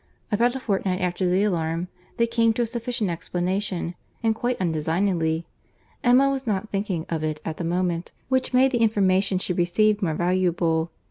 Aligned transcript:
—About 0.31 0.55
a 0.55 0.59
fortnight 0.59 0.99
after 0.99 1.29
the 1.29 1.43
alarm, 1.43 1.87
they 2.17 2.25
came 2.25 2.53
to 2.53 2.63
a 2.63 2.65
sufficient 2.65 3.11
explanation, 3.11 3.93
and 4.23 4.33
quite 4.33 4.59
undesignedly. 4.59 5.45
Emma 6.03 6.27
was 6.27 6.47
not 6.47 6.69
thinking 6.69 7.05
of 7.07 7.23
it 7.23 7.39
at 7.45 7.57
the 7.57 7.63
moment, 7.63 8.11
which 8.27 8.51
made 8.51 8.71
the 8.71 8.79
information 8.81 9.37
she 9.37 9.53
received 9.53 10.01
more 10.01 10.15
valuable. 10.15 10.89